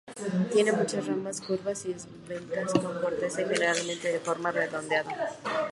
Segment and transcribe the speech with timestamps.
[0.51, 5.35] Tiene muchas ramas curvas y esbeltas con corteza y generalmente de forma redondeada.